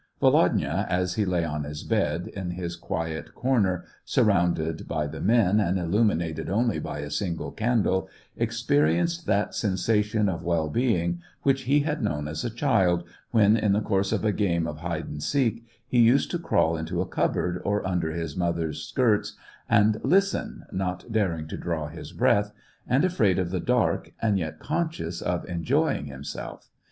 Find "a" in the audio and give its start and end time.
7.01-7.11, 12.43-12.49, 14.25-14.31, 17.01-17.07